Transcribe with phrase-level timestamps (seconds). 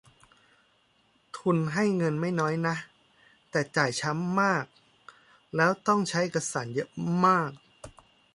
[1.37, 2.75] ทุนให้เงินไม่น้อยนะ
[3.51, 4.65] แต่จ่ายช้ามาก
[5.55, 6.89] แล้วก็ต้องใช้เอกสารเยอะ
[7.25, 7.51] มาก